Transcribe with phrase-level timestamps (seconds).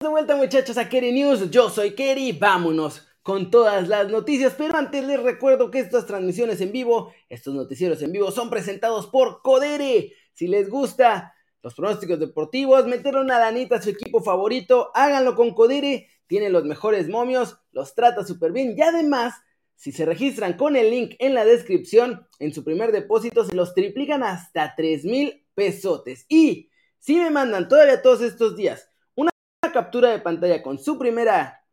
[0.00, 4.76] de vuelta muchachos a Kerry News, yo soy Kerry, vámonos con todas las noticias, pero
[4.76, 9.42] antes les recuerdo que estas transmisiones en vivo, estos noticieros en vivo son presentados por
[9.42, 10.12] Codere.
[10.34, 11.34] Si les gusta
[11.64, 16.64] los pronósticos deportivos, meterle una lanita a su equipo favorito, háganlo con Codere, tiene los
[16.64, 19.34] mejores momios, los trata súper bien y además,
[19.74, 23.74] si se registran con el link en la descripción, en su primer depósito se los
[23.74, 26.24] triplican hasta 3 mil pesotes.
[26.28, 26.70] Y
[27.00, 28.88] si me mandan todavía todos estos días
[29.62, 31.64] una captura de pantalla con su primera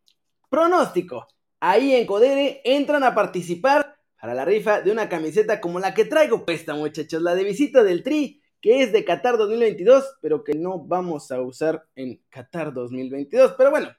[0.50, 1.28] pronóstico,
[1.60, 6.06] ahí en Codere entran a participar para la rifa de una camiseta como la que
[6.06, 10.56] traigo puesta, muchachos, la de visita del Tri, que es de Qatar 2022, pero que
[10.56, 13.54] no vamos a usar en Qatar 2022.
[13.56, 13.90] Pero bueno,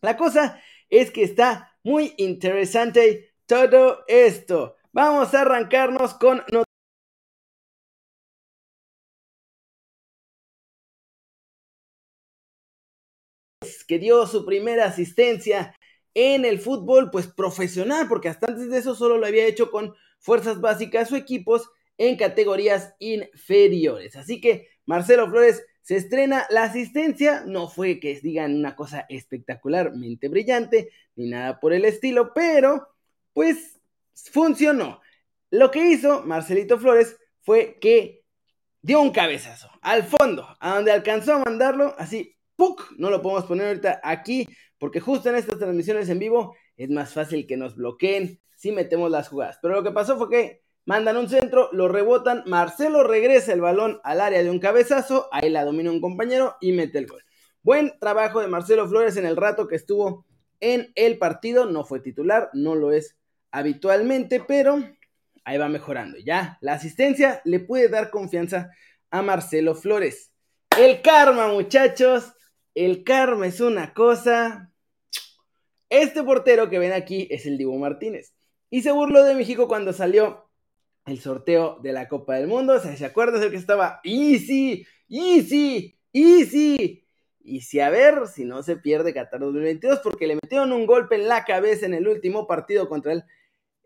[0.00, 4.76] la cosa es que está muy interesante todo esto.
[4.92, 6.42] Vamos a arrancarnos con
[13.88, 15.74] que dio su primera asistencia
[16.14, 19.94] en el fútbol pues profesional, porque hasta antes de eso solo lo había hecho con
[20.20, 24.14] fuerzas básicas o equipos en categorías inferiores.
[24.14, 30.28] Así que Marcelo Flores se estrena la asistencia, no fue que digan una cosa espectacularmente
[30.28, 32.88] brillante ni nada por el estilo, pero
[33.32, 33.80] pues
[34.30, 35.00] funcionó.
[35.50, 38.22] Lo que hizo Marcelito Flores fue que
[38.82, 42.92] dio un cabezazo al fondo, a donde alcanzó a mandarlo, así ¡puc!
[42.98, 44.46] No lo podemos poner ahorita aquí,
[44.78, 49.10] porque justo en estas transmisiones en vivo es más fácil que nos bloqueen si metemos
[49.12, 49.58] las jugadas.
[49.62, 54.00] Pero lo que pasó fue que mandan un centro, lo rebotan, Marcelo regresa el balón
[54.02, 57.22] al área de un cabezazo, ahí la domina un compañero y mete el gol.
[57.62, 60.26] Buen trabajo de Marcelo Flores en el rato que estuvo
[60.58, 63.16] en el partido, no fue titular, no lo es
[63.52, 64.82] habitualmente, pero
[65.44, 66.18] ahí va mejorando.
[66.18, 68.70] Ya, la asistencia le puede dar confianza
[69.10, 70.32] a Marcelo Flores.
[70.76, 72.32] El karma, muchachos,
[72.84, 74.72] el karma es una cosa.
[75.90, 78.34] Este portero que ven aquí es el Divo Martínez.
[78.70, 80.48] Y se burló de México cuando salió
[81.06, 82.78] el sorteo de la Copa del Mundo.
[82.78, 83.42] ¿se acuerdan?
[83.42, 87.04] el que estaba easy, easy, easy.
[87.40, 91.16] Y si a ver si no se pierde Qatar 2022 porque le metieron un golpe
[91.16, 93.24] en la cabeza en el último partido contra él,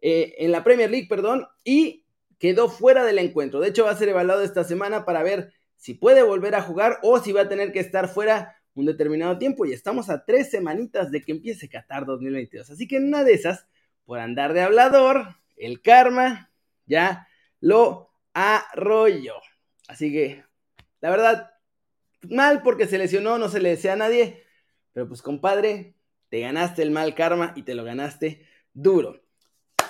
[0.02, 2.04] eh, en la Premier League, perdón, y
[2.38, 3.60] quedó fuera del encuentro.
[3.60, 6.98] De hecho, va a ser evaluado esta semana para ver si puede volver a jugar
[7.02, 10.50] o si va a tener que estar fuera un determinado tiempo y estamos a tres
[10.50, 12.71] semanitas de que empiece Qatar 2022.
[12.71, 13.66] Así que en una de esas,
[14.05, 16.50] por andar de hablador, el karma
[16.87, 17.28] ya
[17.61, 19.34] lo arrolló.
[19.88, 20.44] Así que,
[21.00, 21.50] la verdad,
[22.22, 24.43] mal porque se lesionó, no se le desea a nadie,
[24.93, 25.94] pero pues compadre,
[26.28, 29.21] te ganaste el mal karma y te lo ganaste duro.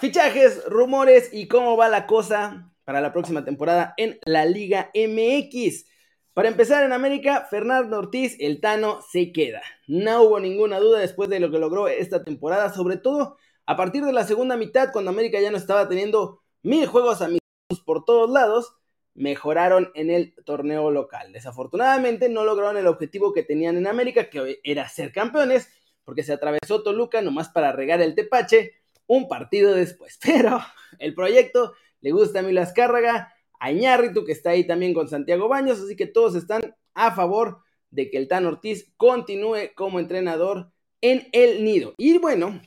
[0.00, 5.86] Fichajes, rumores y cómo va la cosa para la próxima temporada en la Liga MX.
[6.34, 9.60] Para empezar en América, Fernando Ortiz, el Tano, se queda.
[9.86, 14.04] No hubo ninguna duda después de lo que logró esta temporada, sobre todo a partir
[14.04, 18.30] de la segunda mitad, cuando América ya no estaba teniendo mil juegos amistosos por todos
[18.30, 18.74] lados,
[19.14, 21.32] mejoraron en el torneo local.
[21.32, 25.68] Desafortunadamente no lograron el objetivo que tenían en América, que era ser campeones,
[26.04, 28.72] porque se atravesó Toluca nomás para regar el tepache
[29.06, 30.18] un partido después.
[30.22, 30.60] Pero
[30.98, 35.80] el proyecto le gusta a Milo Azcárraga, a que está ahí también con Santiago Baños,
[35.80, 37.58] así que todos están a favor
[37.90, 41.94] de que el Tan Ortiz continúe como entrenador en el nido.
[41.96, 42.60] Y bueno,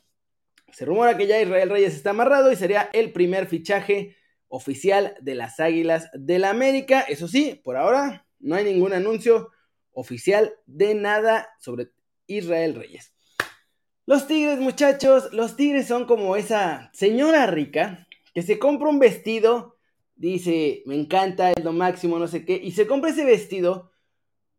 [0.72, 4.16] se rumora que ya Israel Reyes está amarrado y sería el primer fichaje
[4.48, 7.02] oficial de las Águilas del la América.
[7.02, 9.50] Eso sí, por ahora no hay ningún anuncio
[9.92, 11.90] oficial de nada sobre
[12.28, 13.14] Israel Reyes.
[14.06, 19.75] Los tigres, muchachos, los tigres son como esa señora rica que se compra un vestido
[20.16, 23.92] dice, me encanta, es lo máximo, no sé qué, y se compra ese vestido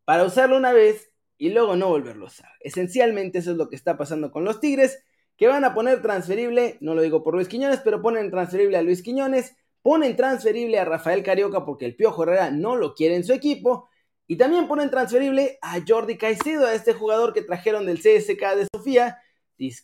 [0.05, 2.51] para usarlo una vez y luego no volverlo a usar.
[2.61, 5.03] Esencialmente eso es lo que está pasando con los Tigres,
[5.37, 8.83] que van a poner transferible, no lo digo por Luis Quiñones, pero ponen transferible a
[8.83, 13.25] Luis Quiñones, ponen transferible a Rafael Carioca porque el Piojo Herrera no lo quiere en
[13.25, 13.89] su equipo,
[14.27, 18.67] y también ponen transferible a Jordi Caicedo, a este jugador que trajeron del CSK de
[18.75, 19.19] Sofía,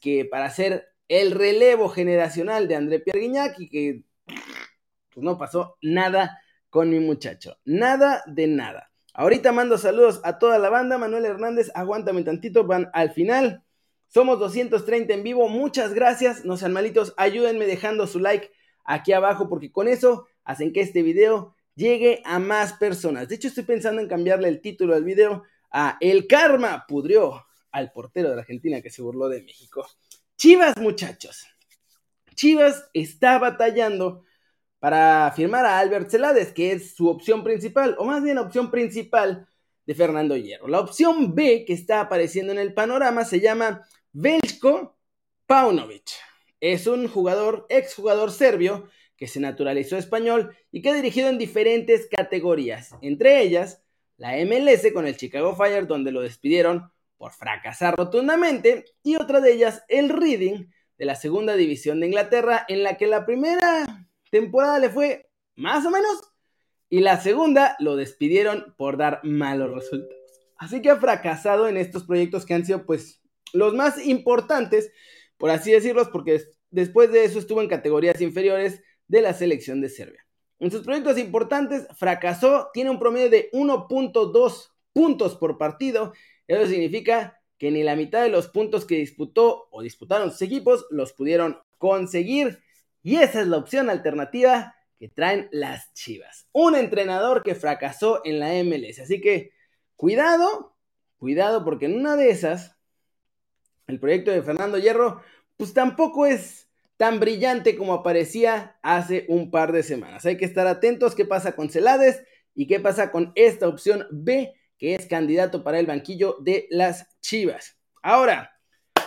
[0.01, 4.05] que para hacer el relevo generacional de André Pierre y que
[5.13, 7.59] pues no pasó nada con mi muchacho.
[7.65, 8.91] Nada de nada.
[9.15, 10.99] Ahorita mando saludos a toda la banda.
[10.99, 13.63] Manuel Hernández, aguántame tantito, van al final.
[14.09, 15.49] Somos 230 en vivo.
[15.49, 16.45] Muchas gracias.
[16.45, 17.15] No sean malitos.
[17.17, 18.51] Ayúdenme dejando su like
[18.85, 23.29] aquí abajo porque con eso hacen que este video llegue a más personas.
[23.29, 27.93] De hecho, estoy pensando en cambiarle el título al video a El Karma pudrió al
[27.93, 29.87] portero de la Argentina que se burló de México.
[30.37, 31.47] Chivas, muchachos.
[32.35, 34.25] Chivas está batallando
[34.83, 39.47] para firmar a Albert Celades, que es su opción principal, o más bien opción principal
[39.87, 40.67] de Fernando Hierro.
[40.67, 44.99] La opción B que está apareciendo en el panorama se llama Veljko
[45.47, 46.11] Paunovic.
[46.59, 52.09] Es un jugador, exjugador serbio, que se naturalizó español y que ha dirigido en diferentes
[52.09, 53.85] categorías, entre ellas
[54.17, 59.53] la MLS con el Chicago Fire, donde lo despidieron por fracasar rotundamente, y otra de
[59.53, 60.67] ellas el Reading
[60.99, 64.02] de la segunda división de Inglaterra, en la que la primera
[64.33, 66.23] temporada le fue más o menos,
[66.89, 70.17] y la segunda lo despidieron por dar malos resultados.
[70.57, 74.91] Así que ha fracasado en estos proyectos que han sido pues los más importantes,
[75.37, 79.91] por así decirlos, porque después de eso estuvo en categorías inferiores de la selección de
[79.91, 80.27] Serbia.
[80.59, 86.13] En sus proyectos importantes fracasó, tiene un promedio de 1.2 puntos por partido.
[86.47, 90.87] Eso significa que ni la mitad de los puntos que disputó o disputaron sus equipos
[90.91, 92.61] los pudieron conseguir.
[93.03, 96.47] Y esa es la opción alternativa que traen las Chivas.
[96.53, 99.01] Un entrenador que fracasó en la MLS.
[99.01, 99.53] Así que
[99.97, 100.77] cuidado,
[101.17, 102.77] cuidado porque en una de esas,
[103.89, 105.23] el proyecto de Fernando Hierro,
[105.57, 110.25] pues tampoco es tan brillante como aparecía hace un par de semanas.
[110.25, 112.23] Hay que estar atentos qué pasa con Celades
[112.55, 117.19] y qué pasa con esta opción B, que es candidato para el banquillo de las
[117.21, 117.77] Chivas.
[118.03, 118.53] Ahora,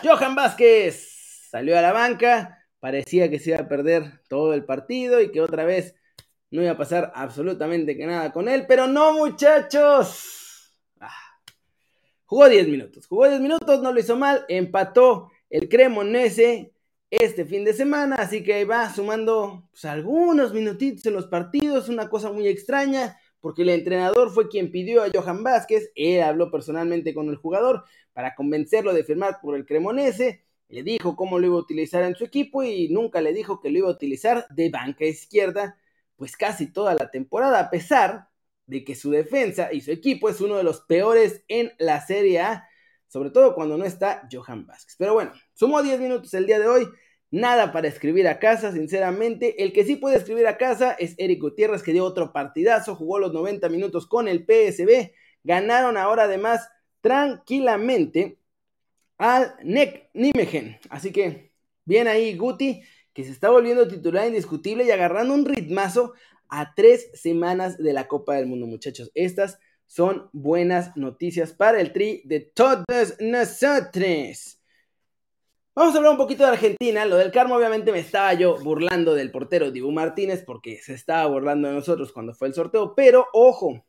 [0.03, 2.54] Johan Vázquez salió a la banca,
[2.85, 5.95] parecía que se iba a perder todo el partido y que otra vez
[6.51, 10.77] no iba a pasar absolutamente nada con él, pero no muchachos.
[10.99, 11.09] Ah.
[12.25, 16.75] Jugó 10 minutos, jugó 10 minutos, no lo hizo mal, empató el Cremonese
[17.09, 22.07] este fin de semana, así que va sumando pues, algunos minutitos en los partidos, una
[22.07, 27.15] cosa muy extraña, porque el entrenador fue quien pidió a Johan Vázquez, él habló personalmente
[27.15, 27.83] con el jugador
[28.13, 32.15] para convencerlo de firmar por el Cremonese, le dijo cómo lo iba a utilizar en
[32.15, 35.77] su equipo y nunca le dijo que lo iba a utilizar de banca izquierda,
[36.15, 38.29] pues casi toda la temporada, a pesar
[38.65, 42.39] de que su defensa y su equipo es uno de los peores en la Serie
[42.41, 42.67] A,
[43.07, 44.95] sobre todo cuando no está Johan Vázquez.
[44.97, 46.87] Pero bueno, sumó 10 minutos el día de hoy,
[47.35, 49.61] Nada para escribir a casa, sinceramente.
[49.61, 53.19] El que sí puede escribir a casa es Eric Gutiérrez, que dio otro partidazo, jugó
[53.19, 55.11] los 90 minutos con el PSB.
[55.43, 56.69] Ganaron ahora además
[57.01, 58.39] tranquilamente
[59.17, 60.79] al NEC Nimegen.
[60.89, 61.51] Así que
[61.85, 62.81] bien ahí Guti,
[63.13, 66.13] que se está volviendo titular indiscutible y agarrando un ritmazo
[66.49, 69.11] a tres semanas de la Copa del Mundo, muchachos.
[69.13, 74.59] Estas son buenas noticias para el tri de todos nosotros.
[75.75, 77.05] Vamos a hablar un poquito de Argentina.
[77.05, 81.25] Lo del Carmo, obviamente, me estaba yo burlando del portero Dibu Martínez porque se estaba
[81.27, 82.95] burlando de nosotros cuando fue el sorteo.
[82.95, 83.85] Pero ojo,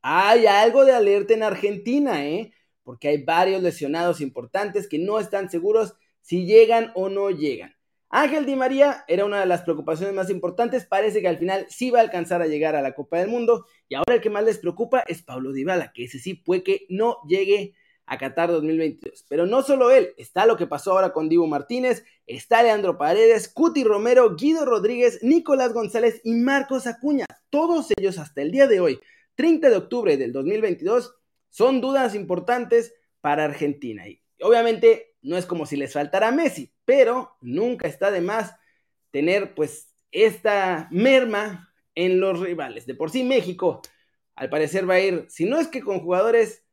[0.00, 2.52] hay algo de alerta en Argentina, ¿eh?
[2.84, 7.74] Porque hay varios lesionados importantes que no están seguros si llegan o no llegan.
[8.16, 10.86] Ángel Di María era una de las preocupaciones más importantes.
[10.86, 13.66] Parece que al final sí va a alcanzar a llegar a la Copa del Mundo.
[13.88, 16.86] Y ahora el que más les preocupa es Pablo Dybala, que ese sí puede que
[16.88, 17.74] no llegue
[18.06, 19.24] a Qatar 2022.
[19.28, 23.48] Pero no solo él, está lo que pasó ahora con Divo Martínez, está Leandro Paredes,
[23.48, 27.26] Cuti Romero, Guido Rodríguez, Nicolás González y Marcos Acuña.
[27.50, 29.00] Todos ellos hasta el día de hoy,
[29.34, 31.16] 30 de octubre del 2022,
[31.54, 34.08] son dudas importantes para Argentina.
[34.08, 38.56] Y obviamente no es como si les faltara Messi, pero nunca está de más
[39.12, 42.86] tener pues esta merma en los rivales.
[42.86, 43.82] De por sí México,
[44.34, 46.64] al parecer va a ir, si no es que con jugadores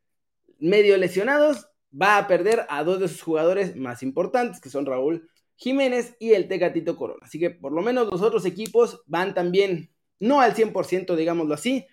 [0.58, 5.30] medio lesionados, va a perder a dos de sus jugadores más importantes, que son Raúl
[5.54, 7.20] Jiménez y el Tecatito Corona.
[7.22, 11.86] Así que por lo menos los otros equipos van también, no al 100%, digámoslo así.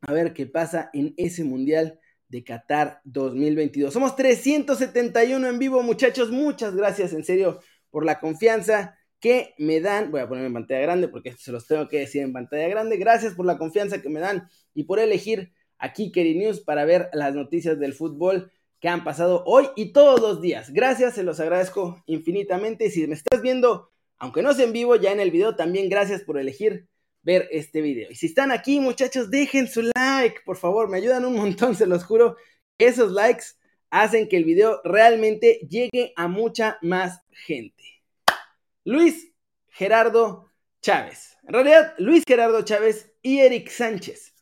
[0.00, 3.92] A ver qué pasa en ese Mundial de Qatar 2022.
[3.92, 6.30] Somos 371 en vivo, muchachos.
[6.30, 10.10] Muchas gracias, en serio, por la confianza que me dan.
[10.10, 12.96] Voy a ponerme en pantalla grande porque se los tengo que decir en pantalla grande.
[12.96, 17.08] Gracias por la confianza que me dan y por elegir aquí Keri News para ver
[17.12, 20.72] las noticias del fútbol que han pasado hoy y todos los días.
[20.72, 22.90] Gracias, se los agradezco infinitamente.
[22.90, 26.22] Si me estás viendo, aunque no sea en vivo, ya en el video, también gracias
[26.22, 26.88] por elegir
[27.28, 28.10] ver este video.
[28.10, 31.86] Y si están aquí, muchachos, dejen su like, por favor, me ayudan un montón, se
[31.86, 32.38] los juro.
[32.78, 33.44] Esos likes
[33.90, 37.84] hacen que el video realmente llegue a mucha más gente.
[38.82, 39.30] Luis
[39.68, 41.36] Gerardo Chávez.
[41.46, 44.32] En realidad, Luis Gerardo Chávez y Eric Sánchez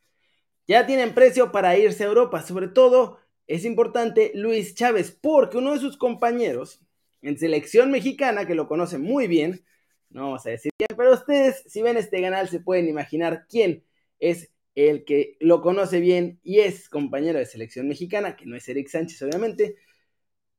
[0.69, 2.43] ya tienen precio para irse a Europa.
[2.43, 6.81] Sobre todo es importante Luis Chávez, porque uno de sus compañeros
[7.21, 9.65] en selección mexicana, que lo conoce muy bien,
[10.17, 13.85] no vamos a decir quién, pero ustedes, si ven este canal, se pueden imaginar quién
[14.19, 18.67] es el que lo conoce bien y es compañero de selección mexicana, que no es
[18.67, 19.77] Eric Sánchez, obviamente.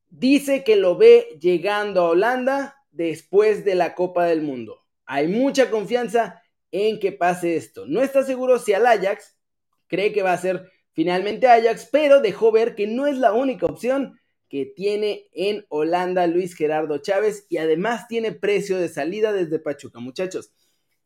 [0.10, 4.86] Dice que lo ve llegando a Holanda después de la Copa del Mundo.
[5.08, 7.88] Hay mucha confianza en que pase esto.
[7.88, 9.40] No está seguro si al Ajax
[9.88, 13.66] cree que va a ser finalmente Ajax, pero dejó ver que no es la única
[13.66, 19.60] opción que tiene en Holanda Luis Gerardo Chávez y además tiene precio de salida desde
[19.60, 20.52] Pachuca, muchachos.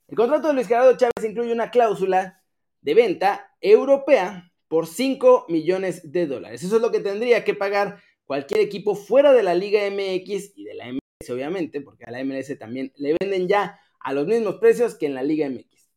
[0.07, 2.43] El contrato de Luis Gerardo Chávez incluye una cláusula
[2.81, 6.63] de venta europea por 5 millones de dólares.
[6.63, 10.63] Eso es lo que tendría que pagar cualquier equipo fuera de la Liga MX y
[10.63, 14.55] de la MLS, obviamente, porque a la MLS también le venden ya a los mismos
[14.55, 15.89] precios que en la Liga MX.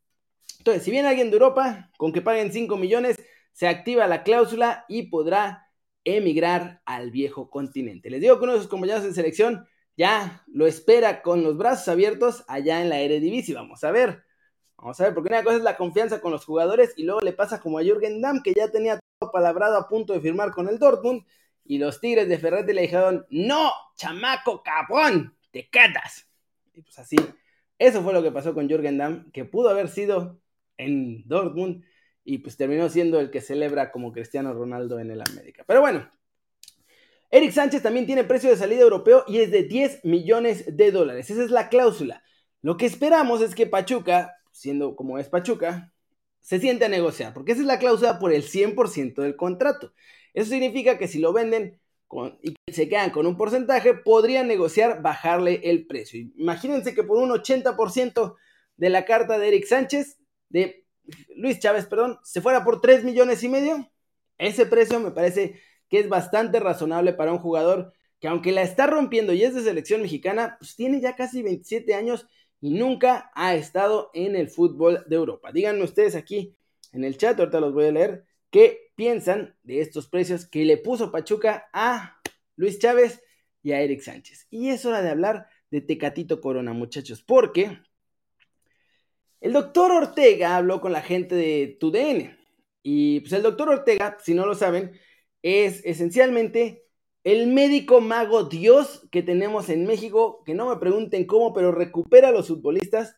[0.58, 3.16] Entonces, si viene alguien de Europa, con que paguen 5 millones,
[3.52, 5.63] se activa la cláusula y podrá
[6.04, 8.11] emigrar al viejo continente.
[8.11, 11.88] Les digo que uno de sus compañeros en selección ya lo espera con los brazos
[11.88, 13.54] abiertos allá en la Eredivisie.
[13.54, 14.25] Vamos a ver.
[14.76, 17.32] Vamos a ver, porque una cosa es la confianza con los jugadores y luego le
[17.32, 20.68] pasa como a Jürgen Damm, que ya tenía todo palabrado a punto de firmar con
[20.68, 21.25] el Dortmund
[21.64, 26.28] y los Tigres de Ferretti le dijeron, no, chamaco cabrón, te quedas.
[26.75, 27.16] Y pues así,
[27.78, 30.40] eso fue lo que pasó con Jürgen Damm, que pudo haber sido
[30.76, 31.84] en Dortmund
[32.25, 35.64] y pues terminó siendo el que celebra como Cristiano Ronaldo en el América.
[35.66, 36.11] Pero bueno,
[37.31, 41.31] Eric Sánchez también tiene precio de salida europeo y es de 10 millones de dólares.
[41.31, 42.23] Esa es la cláusula.
[42.62, 45.93] Lo que esperamos es que Pachuca, siendo como es Pachuca,
[46.40, 49.93] se siente a negociar, porque esa es la cláusula por el 100% del contrato.
[50.33, 51.81] Eso significa que si lo venden
[52.43, 56.21] y se quedan con un porcentaje, podrían negociar bajarle el precio.
[56.37, 58.37] Imagínense que por un 80%
[58.76, 60.84] de la carta de Eric Sánchez, de
[61.37, 63.90] Luis Chávez, perdón, se fuera por 3 millones y medio.
[64.38, 68.87] Ese precio me parece que es bastante razonable para un jugador que aunque la está
[68.87, 72.26] rompiendo y es de selección mexicana, pues tiene ya casi 27 años
[72.61, 75.52] y nunca ha estado en el fútbol de Europa.
[75.52, 76.56] Díganme ustedes aquí
[76.92, 80.78] en el chat, ahorita los voy a leer, qué piensan de estos precios que le
[80.78, 82.18] puso Pachuca a
[82.56, 83.20] Luis Chávez
[83.62, 84.46] y a Eric Sánchez.
[84.49, 87.78] Y es hora de hablar de Tecatito Corona, muchachos, porque
[89.44, 92.34] el doctor Ortega habló con la gente de TUDN.
[92.82, 94.98] Y pues el doctor Ortega, si no lo saben,
[95.42, 96.86] es esencialmente
[97.24, 102.28] el médico mago Dios que tenemos en México, que no me pregunten cómo, pero recupera
[102.28, 103.16] a los futbolistas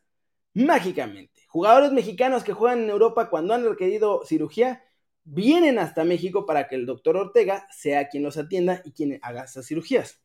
[0.52, 1.42] mágicamente.
[1.46, 4.82] Jugadores mexicanos que juegan en Europa cuando han requerido cirugía,
[5.22, 9.44] vienen hasta México para que el doctor Ortega sea quien los atienda y quien haga
[9.44, 10.20] esas cirugías.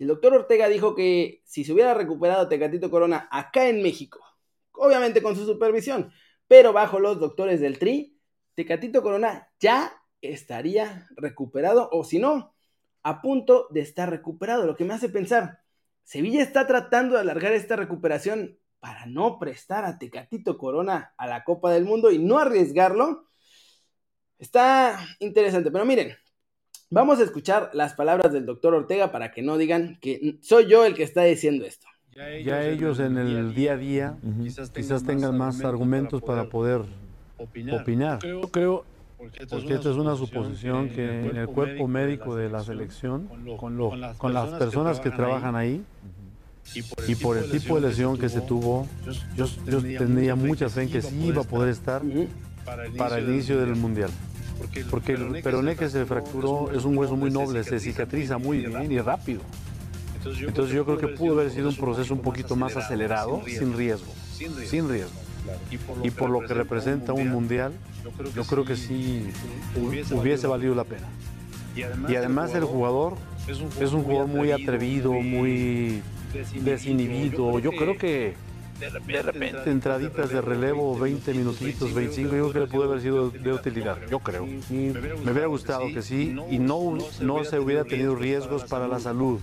[0.00, 4.33] El doctor Ortega dijo que si se hubiera recuperado Tecatito Corona acá en México,
[4.74, 6.12] obviamente con su supervisión,
[6.46, 8.18] pero bajo los doctores del TRI,
[8.54, 12.54] Tecatito Corona ya estaría recuperado o si no,
[13.02, 15.60] a punto de estar recuperado, lo que me hace pensar,
[16.04, 21.44] Sevilla está tratando de alargar esta recuperación para no prestar a Tecatito Corona a la
[21.44, 23.28] Copa del Mundo y no arriesgarlo.
[24.38, 26.14] Está interesante, pero miren,
[26.90, 30.84] vamos a escuchar las palabras del doctor Ortega para que no digan que soy yo
[30.84, 31.86] el que está diciendo esto.
[32.16, 34.14] Ya ellos, en el día a día,
[34.74, 36.82] quizás, tengan más argumentos para poder
[37.36, 38.18] opinar.
[38.20, 38.84] Creo, creo
[39.16, 43.78] porque esta es una suposición que en el cuerpo médico de la selección, con,
[44.18, 45.82] con las personas que trabajan ahí,
[47.06, 48.86] y por el tipo de lesión que se tuvo,
[49.36, 52.02] yo, yo tendría mucha fe en que sí iba a poder estar
[52.96, 54.10] para el inicio del Mundial.
[54.90, 58.90] Porque el peroné que se fracturó es un hueso muy noble, se cicatriza muy bien
[58.90, 59.40] y rápido.
[60.24, 64.12] Entonces yo creo que pudo haber sido un proceso un poquito más acelerado, sin riesgo,
[64.66, 65.20] sin riesgo.
[66.02, 67.72] Y por lo que representa un mundial,
[68.34, 69.26] yo creo que sí
[70.10, 71.06] hubiese valido la pena.
[72.08, 73.16] Y además el jugador
[73.80, 76.02] es un jugador muy atrevido, muy
[76.62, 77.58] desinhibido.
[77.58, 78.34] Yo creo que
[78.80, 83.30] de repente entraditas de relevo, 20 minutitos, 25, yo creo que le pudo haber sido
[83.30, 84.46] de utilidad, yo creo.
[84.46, 89.40] Me hubiera gustado que sí y no, no se hubiera tenido riesgos para la salud.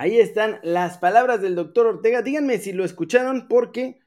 [0.00, 2.22] Ahí están las palabras del doctor Ortega.
[2.22, 4.00] Díganme si lo escucharon porque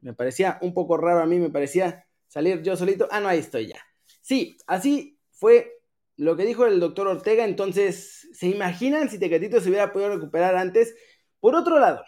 [0.00, 3.08] me parecía un poco raro a mí, me parecía salir yo solito.
[3.10, 3.80] Ah, no, ahí estoy ya.
[4.20, 5.80] Sí, así fue
[6.16, 7.44] lo que dijo el doctor Ortega.
[7.44, 10.94] Entonces, ¿se imaginan si Tecatito se hubiera podido recuperar antes?
[11.40, 12.04] Por otro lado,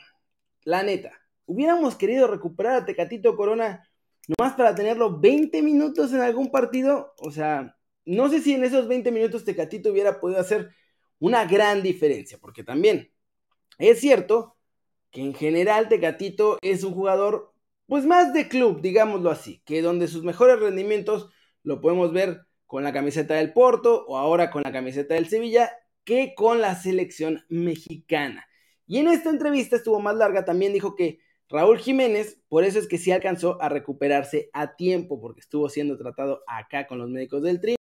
[0.62, 1.10] la neta,
[1.44, 3.90] hubiéramos querido recuperar a Tecatito Corona
[4.28, 7.14] nomás para tenerlo 20 minutos en algún partido.
[7.18, 10.70] O sea, no sé si en esos 20 minutos Tecatito hubiera podido hacer
[11.18, 13.10] una gran diferencia, porque también
[13.78, 14.56] es cierto
[15.10, 17.52] que en general Tecatito es un jugador
[17.86, 21.30] pues más de club, digámoslo así, que donde sus mejores rendimientos
[21.62, 25.70] lo podemos ver con la camiseta del Porto o ahora con la camiseta del Sevilla
[26.04, 28.46] que con la selección mexicana.
[28.86, 32.88] Y en esta entrevista estuvo más larga, también dijo que Raúl Jiménez, por eso es
[32.88, 37.42] que sí alcanzó a recuperarse a tiempo, porque estuvo siendo tratado acá con los médicos
[37.42, 37.76] del Tri.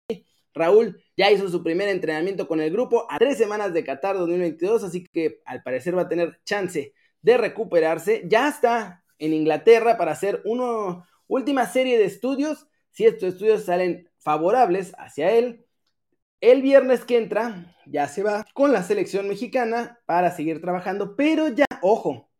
[0.54, 4.84] Raúl ya hizo su primer entrenamiento con el grupo a tres semanas de Qatar 2022,
[4.84, 6.92] así que al parecer va a tener chance
[7.22, 8.22] de recuperarse.
[8.26, 12.66] Ya está en Inglaterra para hacer una última serie de estudios.
[12.90, 15.66] Si estos estudios salen favorables hacia él.
[16.40, 21.48] El viernes que entra ya se va con la selección mexicana para seguir trabajando, pero
[21.48, 22.30] ya, ojo,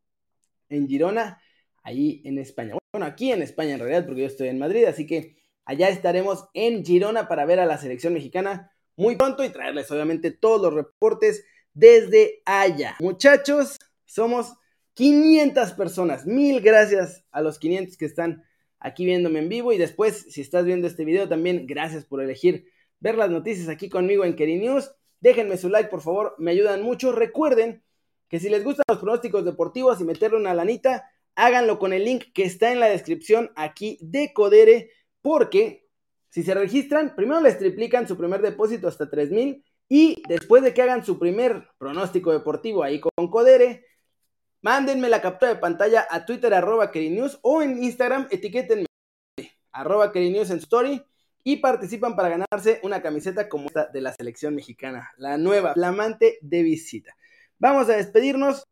[0.71, 1.43] en Girona,
[1.83, 2.77] ahí en España.
[2.93, 6.49] Bueno, aquí en España en realidad, porque yo estoy en Madrid, así que allá estaremos
[6.55, 10.75] en Girona para ver a la selección mexicana muy pronto y traerles obviamente todos los
[10.75, 12.97] reportes desde allá.
[13.01, 14.55] Muchachos, somos
[14.95, 16.27] 500 personas.
[16.27, 18.45] Mil gracias a los 500 que están
[18.79, 22.67] aquí viéndome en vivo y después, si estás viendo este video, también gracias por elegir
[22.99, 24.93] ver las noticias aquí conmigo en Keri News.
[25.21, 27.13] Déjenme su like, por favor, me ayudan mucho.
[27.13, 27.83] Recuerden
[28.29, 32.25] que si les gustan los pronósticos deportivos y meterle una lanita, háganlo con el link
[32.35, 34.91] que está en la descripción aquí de Codere,
[35.23, 35.89] porque
[36.29, 40.83] si se registran, primero les triplican su primer depósito hasta 3000 y después de que
[40.83, 43.85] hagan su primer pronóstico deportivo ahí con Codere,
[44.63, 48.87] mándenme la captura de pantalla a Twitter arroba News o en Instagram etiquétenme
[49.73, 51.03] arroba News en story
[51.43, 56.39] y participan para ganarse una camiseta como esta de la selección mexicana, la nueva, flamante
[56.43, 57.17] de visita.
[57.59, 58.69] Vamos a despedirnos,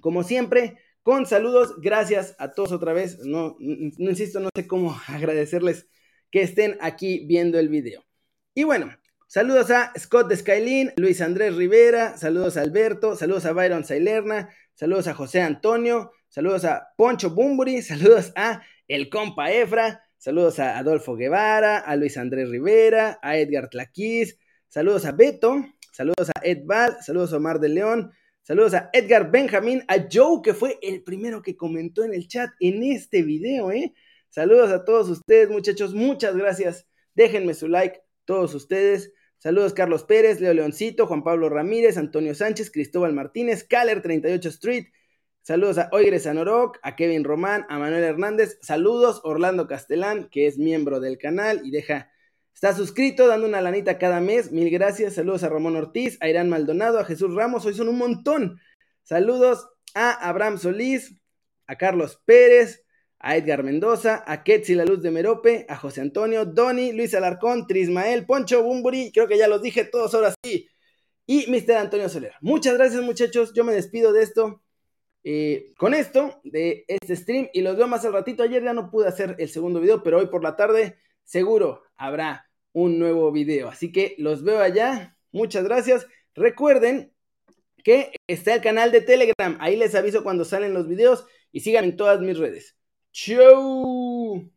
[0.00, 1.80] como siempre, con saludos.
[1.80, 3.20] Gracias a todos otra vez.
[3.20, 5.86] No, no insisto, no sé cómo agradecerles
[6.30, 8.04] que estén aquí viendo el video.
[8.52, 8.94] Y bueno,
[9.26, 14.50] saludos a Scott de Skylin, Luis Andrés Rivera, saludos a Alberto, saludos a Byron Sailerna,
[14.74, 20.76] saludos a José Antonio, saludos a Poncho Bumburi, saludos a El Compa Efra, Saludos a
[20.76, 24.36] Adolfo Guevara, a Luis Andrés Rivera, a Edgar Tlaquís,
[24.68, 28.12] saludos a Beto, saludos a Ed Bad, saludos a Omar de León,
[28.48, 32.48] saludos a Edgar Benjamín, a Joe, que fue el primero que comentó en el chat
[32.60, 33.92] en este video, ¿eh?
[34.30, 36.86] Saludos a todos ustedes, muchachos, muchas gracias.
[37.14, 39.12] Déjenme su like, todos ustedes.
[39.36, 44.86] Saludos Carlos Pérez, Leo Leoncito, Juan Pablo Ramírez, Antonio Sánchez, Cristóbal Martínez, Caller 38 Street,
[45.42, 48.58] Saludos a Oigres Anorok, a Kevin Román, a Manuel Hernández.
[48.62, 52.10] Saludos Orlando Castelán, que es miembro del canal y deja,
[52.58, 54.50] está suscrito, dando una lanita cada mes.
[54.50, 55.14] Mil gracias.
[55.14, 57.64] Saludos a Ramón Ortiz, a Irán Maldonado, a Jesús Ramos.
[57.64, 58.60] Hoy son un montón.
[59.04, 61.14] Saludos a Abraham Solís,
[61.68, 62.84] a Carlos Pérez,
[63.20, 67.68] a Edgar Mendoza, a Ketsi La Luz de Merope, a José Antonio, Doni, Luis Alarcón,
[67.68, 70.68] Trismael, Poncho Bumburi, creo que ya los dije todos ahora sí,
[71.26, 71.76] y Mr.
[71.76, 72.32] Antonio Soler.
[72.40, 74.64] Muchas gracias muchachos, yo me despido de esto.
[75.22, 78.42] Eh, con esto de este stream y los veo más al ratito.
[78.42, 82.47] Ayer ya no pude hacer el segundo video, pero hoy por la tarde seguro habrá
[82.82, 83.68] un nuevo video.
[83.68, 85.16] Así que los veo allá.
[85.32, 86.06] Muchas gracias.
[86.34, 87.12] Recuerden
[87.84, 89.56] que está el canal de Telegram.
[89.60, 92.76] Ahí les aviso cuando salen los videos y sigan en todas mis redes.
[93.12, 94.50] ¡Chau!